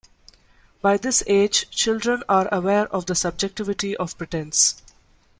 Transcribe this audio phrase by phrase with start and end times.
[0.81, 4.81] By this age, children are aware of the subjectivity of pretense.